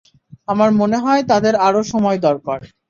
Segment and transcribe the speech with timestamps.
[0.47, 2.59] আমার মনে হয় তাদের আরও সময় দরকার।